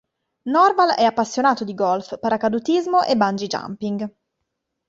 [0.49, 4.13] Norval è appassionato di golf, paracadutismo e bungee jumping.